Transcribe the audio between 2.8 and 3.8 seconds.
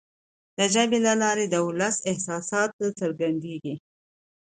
څرګندیږي.